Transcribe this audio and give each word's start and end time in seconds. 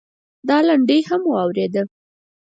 دا 0.47 0.57
لنډۍ 0.67 0.99
هم 1.09 1.21
واورېده. 1.27 1.83